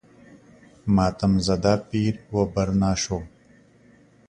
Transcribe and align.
ماتم 0.95 1.33
زده 1.47 1.73
پیر 1.87 2.15
و 2.33 2.35
برنا 2.53 2.91
شو. 3.01 3.17